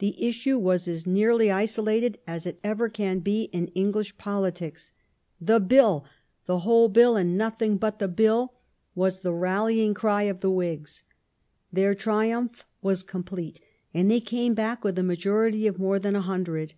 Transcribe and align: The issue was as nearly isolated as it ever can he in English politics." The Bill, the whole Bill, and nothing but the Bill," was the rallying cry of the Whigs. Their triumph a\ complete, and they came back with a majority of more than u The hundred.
The 0.00 0.20
issue 0.20 0.58
was 0.58 0.88
as 0.88 1.06
nearly 1.06 1.48
isolated 1.48 2.18
as 2.26 2.46
it 2.46 2.58
ever 2.64 2.88
can 2.88 3.22
he 3.24 3.42
in 3.52 3.68
English 3.76 4.18
politics." 4.18 4.90
The 5.50 5.60
Bill, 5.60 6.04
the 6.46 6.58
whole 6.66 6.88
Bill, 6.88 7.14
and 7.14 7.38
nothing 7.38 7.76
but 7.76 8.00
the 8.00 8.08
Bill," 8.08 8.54
was 8.96 9.20
the 9.20 9.32
rallying 9.32 9.94
cry 9.94 10.22
of 10.24 10.40
the 10.40 10.50
Whigs. 10.50 11.04
Their 11.72 11.94
triumph 11.94 12.64
a\ 12.82 12.96
complete, 13.06 13.60
and 13.94 14.10
they 14.10 14.18
came 14.18 14.54
back 14.54 14.82
with 14.82 14.98
a 14.98 15.04
majority 15.04 15.68
of 15.68 15.78
more 15.78 16.00
than 16.00 16.14
u 16.14 16.18
The 16.18 16.26
hundred. 16.26 16.74